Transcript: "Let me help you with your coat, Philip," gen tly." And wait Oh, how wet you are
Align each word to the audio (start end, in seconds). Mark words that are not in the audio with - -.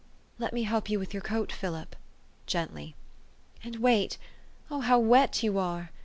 "Let 0.39 0.51
me 0.51 0.63
help 0.63 0.89
you 0.89 0.97
with 0.97 1.13
your 1.13 1.21
coat, 1.21 1.51
Philip," 1.51 1.95
gen 2.47 2.69
tly." 2.69 2.95
And 3.63 3.75
wait 3.75 4.17
Oh, 4.71 4.79
how 4.79 4.97
wet 4.97 5.43
you 5.43 5.59
are 5.59 5.91